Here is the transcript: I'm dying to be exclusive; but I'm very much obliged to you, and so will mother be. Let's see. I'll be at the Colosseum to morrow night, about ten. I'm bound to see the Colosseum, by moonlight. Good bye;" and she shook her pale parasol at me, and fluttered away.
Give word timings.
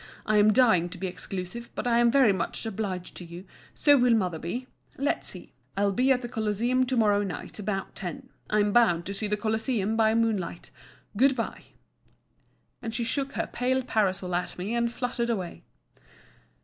I'm 0.25 0.51
dying 0.51 0.89
to 0.89 0.97
be 0.97 1.05
exclusive; 1.05 1.69
but 1.75 1.85
I'm 1.85 2.09
very 2.09 2.33
much 2.33 2.65
obliged 2.65 3.13
to 3.17 3.23
you, 3.23 3.41
and 3.41 3.47
so 3.75 3.99
will 3.99 4.15
mother 4.15 4.39
be. 4.39 4.65
Let's 4.97 5.27
see. 5.27 5.53
I'll 5.77 5.91
be 5.91 6.11
at 6.11 6.23
the 6.23 6.27
Colosseum 6.27 6.87
to 6.87 6.97
morrow 6.97 7.21
night, 7.21 7.59
about 7.59 7.93
ten. 7.93 8.29
I'm 8.49 8.73
bound 8.73 9.05
to 9.05 9.13
see 9.13 9.27
the 9.27 9.37
Colosseum, 9.37 9.95
by 9.95 10.15
moonlight. 10.15 10.71
Good 11.15 11.35
bye;" 11.35 11.65
and 12.81 12.95
she 12.95 13.03
shook 13.03 13.33
her 13.33 13.45
pale 13.45 13.83
parasol 13.83 14.33
at 14.33 14.57
me, 14.57 14.73
and 14.73 14.91
fluttered 14.91 15.29
away. 15.29 15.61